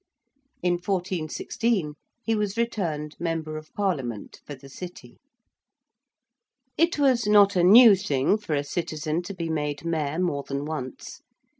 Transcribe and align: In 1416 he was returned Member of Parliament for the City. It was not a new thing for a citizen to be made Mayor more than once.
In 0.63 0.79
1416 0.83 1.93
he 2.23 2.33
was 2.33 2.57
returned 2.57 3.15
Member 3.19 3.55
of 3.55 3.71
Parliament 3.75 4.41
for 4.43 4.55
the 4.55 4.67
City. 4.67 5.19
It 6.75 6.97
was 6.97 7.27
not 7.27 7.55
a 7.55 7.63
new 7.63 7.95
thing 7.95 8.39
for 8.39 8.55
a 8.55 8.63
citizen 8.63 9.21
to 9.21 9.35
be 9.35 9.47
made 9.47 9.85
Mayor 9.85 10.17
more 10.17 10.41
than 10.41 10.65
once. 10.65 11.21